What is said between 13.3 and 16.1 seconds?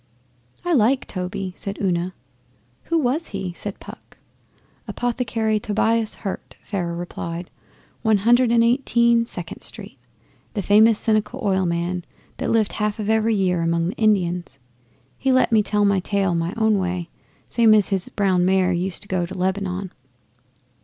year among the Indians. But let me tell my